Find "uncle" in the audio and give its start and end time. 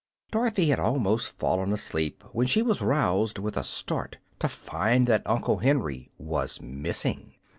5.27-5.59